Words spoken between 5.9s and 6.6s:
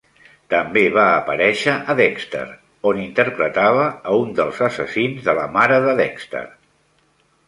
Dexter.